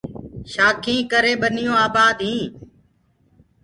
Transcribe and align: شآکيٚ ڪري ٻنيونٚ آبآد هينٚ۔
شآکيٚ 0.53 1.07
ڪري 1.11 1.33
ٻنيونٚ 1.41 1.81
آبآد 1.85 2.17
هينٚ۔ 2.27 2.51